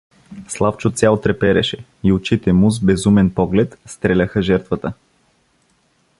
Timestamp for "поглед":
3.33-3.79